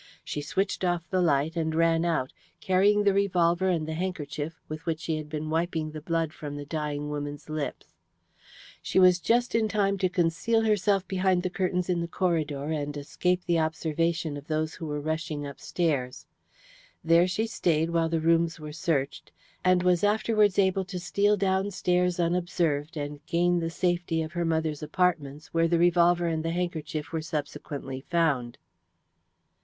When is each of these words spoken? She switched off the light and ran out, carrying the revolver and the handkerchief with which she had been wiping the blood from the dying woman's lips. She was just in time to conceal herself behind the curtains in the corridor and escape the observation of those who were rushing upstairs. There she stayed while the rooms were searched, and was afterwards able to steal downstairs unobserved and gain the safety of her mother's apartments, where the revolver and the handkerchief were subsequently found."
She 0.23 0.41
switched 0.41 0.83
off 0.83 1.07
the 1.11 1.21
light 1.21 1.55
and 1.55 1.75
ran 1.75 2.05
out, 2.05 2.33
carrying 2.59 3.03
the 3.03 3.13
revolver 3.13 3.69
and 3.69 3.87
the 3.87 3.93
handkerchief 3.93 4.59
with 4.67 4.83
which 4.87 5.01
she 5.01 5.17
had 5.17 5.29
been 5.29 5.51
wiping 5.51 5.91
the 5.91 6.01
blood 6.01 6.33
from 6.33 6.55
the 6.55 6.65
dying 6.65 7.11
woman's 7.11 7.49
lips. 7.51 7.85
She 8.81 8.97
was 8.97 9.19
just 9.19 9.53
in 9.53 9.67
time 9.67 9.99
to 9.99 10.09
conceal 10.09 10.61
herself 10.63 11.07
behind 11.07 11.43
the 11.43 11.51
curtains 11.51 11.87
in 11.87 12.01
the 12.01 12.07
corridor 12.07 12.65
and 12.71 12.97
escape 12.97 13.43
the 13.45 13.59
observation 13.59 14.37
of 14.37 14.47
those 14.47 14.73
who 14.73 14.87
were 14.87 14.99
rushing 14.99 15.45
upstairs. 15.45 16.25
There 17.03 17.27
she 17.27 17.45
stayed 17.45 17.91
while 17.91 18.09
the 18.09 18.21
rooms 18.21 18.59
were 18.59 18.73
searched, 18.73 19.31
and 19.63 19.83
was 19.83 20.03
afterwards 20.03 20.57
able 20.57 20.83
to 20.85 20.99
steal 20.99 21.37
downstairs 21.37 22.19
unobserved 22.19 22.97
and 22.97 23.23
gain 23.27 23.59
the 23.59 23.69
safety 23.69 24.23
of 24.23 24.31
her 24.31 24.45
mother's 24.45 24.81
apartments, 24.81 25.53
where 25.53 25.67
the 25.67 25.77
revolver 25.77 26.25
and 26.25 26.43
the 26.43 26.49
handkerchief 26.49 27.11
were 27.11 27.21
subsequently 27.21 28.01
found." 28.09 28.57